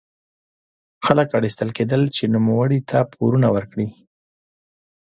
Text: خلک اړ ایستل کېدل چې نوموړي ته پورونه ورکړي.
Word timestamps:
خلک 1.05 1.27
اړ 1.37 1.43
ایستل 1.47 1.69
کېدل 1.77 2.01
چې 2.15 2.23
نوموړي 2.33 2.79
ته 2.89 2.99
پورونه 3.13 3.47
ورکړي. 3.55 3.87